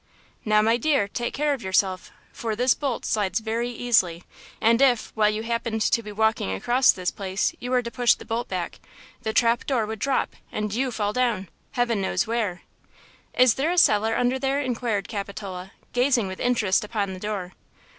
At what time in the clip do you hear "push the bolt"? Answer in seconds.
7.91-8.47